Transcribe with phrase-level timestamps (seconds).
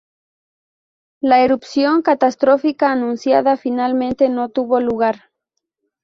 [1.21, 5.25] La erupción catastrófica anunciada, finalmente, no tuvo lugar.